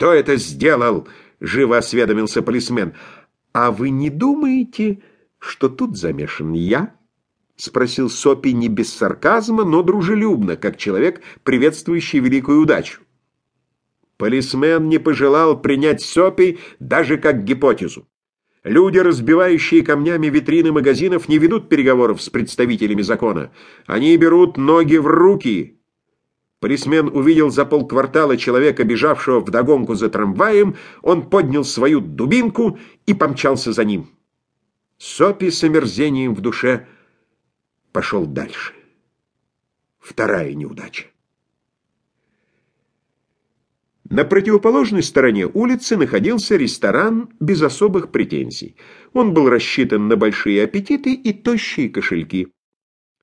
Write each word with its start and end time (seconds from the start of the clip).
«Кто 0.00 0.14
это 0.14 0.36
сделал?»— 0.36 1.06
живо 1.40 1.76
осведомился 1.76 2.40
полисмен. 2.40 2.94
«А 3.52 3.70
вы 3.70 3.90
не 3.90 4.08
думаете, 4.08 5.02
что 5.38 5.68
тут 5.68 5.98
замешан 5.98 6.54
я?»— 6.54 6.94
спросил 7.56 8.08
Сопи 8.08 8.54
не 8.54 8.68
без 8.68 8.90
сарказма, 8.94 9.64
но 9.64 9.82
дружелюбно, 9.82 10.56
как 10.56 10.78
человек, 10.78 11.20
приветствующий 11.42 12.20
великую 12.20 12.62
удачу. 12.62 13.02
Полисмен 14.16 14.88
не 14.88 14.96
пожелал 14.96 15.60
принять 15.60 16.00
Сопи 16.00 16.58
даже 16.78 17.18
как 17.18 17.44
гипотезу. 17.44 18.08
Люди, 18.64 18.96
разбивающие 18.96 19.82
камнями 19.82 20.28
витрины 20.28 20.72
магазинов, 20.72 21.28
не 21.28 21.36
ведут 21.36 21.68
переговоров 21.68 22.22
с 22.22 22.30
представителями 22.30 23.02
закона. 23.02 23.52
Они 23.86 24.16
берут 24.16 24.56
ноги 24.56 24.96
в 24.96 25.06
руки. 25.06 25.78
Полисмен 26.60 27.08
увидел 27.08 27.50
за 27.50 27.64
полквартала 27.64 28.36
человека, 28.36 28.84
бежавшего 28.84 29.40
вдогонку 29.40 29.94
за 29.94 30.10
трамваем, 30.10 30.76
он 31.00 31.28
поднял 31.28 31.64
свою 31.64 32.00
дубинку 32.00 32.78
и 33.06 33.14
помчался 33.14 33.72
за 33.72 33.84
ним. 33.84 34.10
Сопи 34.98 35.50
с 35.50 35.64
омерзением 35.64 36.34
в 36.34 36.42
душе 36.42 36.86
пошел 37.92 38.26
дальше. 38.26 38.74
Вторая 39.98 40.52
неудача. 40.52 41.06
На 44.10 44.24
противоположной 44.24 45.02
стороне 45.02 45.46
улицы 45.46 45.96
находился 45.96 46.56
ресторан 46.56 47.30
без 47.40 47.62
особых 47.62 48.10
претензий. 48.10 48.76
Он 49.14 49.32
был 49.32 49.48
рассчитан 49.48 50.08
на 50.08 50.16
большие 50.16 50.64
аппетиты 50.64 51.14
и 51.14 51.32
тощие 51.32 51.88
кошельки. 51.88 52.48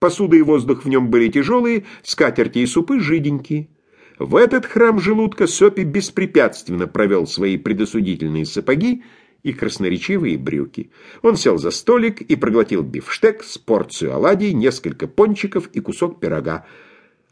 Посуда 0.00 0.36
и 0.36 0.42
воздух 0.42 0.84
в 0.84 0.88
нем 0.88 1.10
были 1.10 1.28
тяжелые, 1.28 1.84
скатерти 2.02 2.58
и 2.58 2.66
супы 2.66 2.98
жиденькие. 2.98 3.68
В 4.18 4.34
этот 4.34 4.66
храм 4.66 4.98
желудка 4.98 5.46
Сопи 5.46 5.82
беспрепятственно 5.82 6.86
провел 6.86 7.26
свои 7.26 7.56
предосудительные 7.56 8.46
сапоги 8.46 9.04
и 9.42 9.52
красноречивые 9.52 10.38
брюки. 10.38 10.90
Он 11.22 11.36
сел 11.36 11.58
за 11.58 11.70
столик 11.70 12.22
и 12.22 12.34
проглотил 12.34 12.82
бифштег 12.82 13.44
с 13.44 13.58
порцию 13.58 14.14
оладий, 14.14 14.52
несколько 14.52 15.06
пончиков 15.06 15.68
и 15.72 15.80
кусок 15.80 16.18
пирога, 16.18 16.66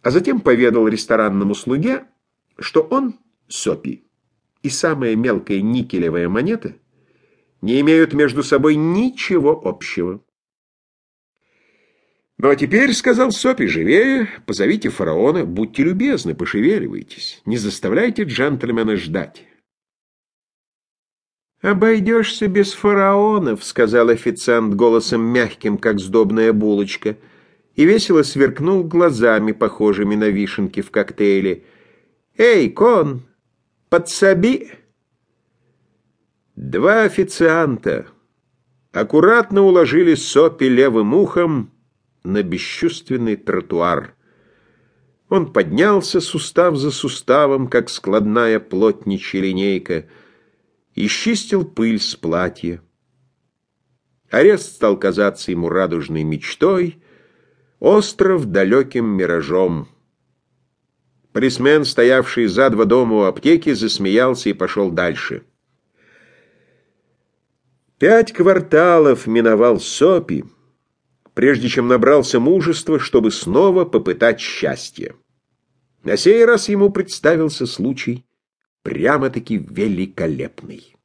а 0.03 0.11
затем 0.11 0.41
поведал 0.41 0.89
ресторанному 0.89 1.55
слуге, 1.55 2.05
что 2.59 2.83
он 2.83 3.17
сопи 3.49 4.05
и 4.63 4.69
самая 4.69 5.17
мелкая 5.17 5.63
никелевая 5.63 6.29
монета 6.29 6.75
не 7.63 7.81
имеют 7.81 8.13
между 8.13 8.43
собой 8.43 8.77
ничего 8.77 9.61
общего. 9.65 10.21
«Ну 12.41 12.51
а 12.51 12.57
теперь,— 12.57 12.93
сказал 12.95 13.33
Сопи,— 13.33 13.67
живее, 13.69 14.29
позовите 14.47 14.91
фараона, 14.91 15.45
будьте 15.45 15.83
любезны, 15.83 16.37
пошевеливайтесь, 16.37 17.43
не 17.45 17.57
заставляйте 17.57 18.23
джентльмена 18.23 18.97
ждать». 18.97 19.45
«Обойдешься 21.61 22.47
без 22.47 22.73
фараонов»,— 22.73 23.65
сказал 23.65 24.11
официант 24.11 24.75
голосом 24.75 25.23
мягким, 25.23 25.77
как 25.77 25.99
сдобная 25.99 26.53
булочка, 26.53 27.17
и 27.75 27.85
весело 27.85 28.23
сверкнул 28.23 28.85
глазами, 28.85 29.51
похожими 29.51 30.15
на 30.15 30.29
вишенки 30.29 30.81
в 30.81 30.93
коктейле. 30.93 31.65
«Эй, 32.37 32.71
кон, 32.71 33.23
Подсоби!» 33.89 34.71
Два 36.55 37.03
официанта 37.03 38.07
аккуратно 38.93 39.63
уложили 39.63 40.15
Сопи 40.15 40.69
левым 40.69 41.15
ухом 41.15 41.73
на 42.29 42.43
бесчувственный 42.43 43.37
тротуар. 43.37 44.15
Он 45.29 45.53
поднялся 45.53 46.21
сустав 46.21 46.77
за 46.77 46.91
суставом, 46.91 47.69
как 47.69 47.91
складная 47.91 48.61
плотничья 48.61 49.41
линейка, 49.41 50.07
и 50.95 51.09
счистил 51.09 51.65
пыль 51.65 52.01
с 52.01 52.15
платья. 52.15 52.83
Арест 54.31 54.75
стал 54.77 54.99
казаться 54.99 55.51
ему 55.51 55.69
радужной 55.69 56.23
мечтой, 56.23 57.03
остров 57.81 58.47
далеким 58.47 59.07
миражом— 59.07 59.89
Полисмен, 61.39 61.85
стоявший 61.85 62.47
за 62.47 62.69
два 62.71 62.85
дома 62.85 63.17
у 63.17 63.23
аптеки, 63.23 63.73
засмеялся 63.73 64.49
и 64.49 64.55
пошел 64.55 64.91
дальше. 64.91 65.45
Пять 67.99 68.33
кварталов 68.33 69.29
миновал 69.29 69.79
Сопи, 69.79 70.45
прежде 71.39 71.69
чем 71.69 71.87
набрался 71.87 72.41
мужества, 72.41 72.99
чтобы 72.99 73.31
снова 73.31 73.85
попытать 73.85 74.41
счастье. 74.41 75.15
На 76.03 76.17
сей 76.17 76.45
раз 76.45 76.69
ему 76.69 76.91
представился 76.91 77.65
случай 77.65 78.27
прямо-таки 78.83 79.57
великолепный. 79.57 80.97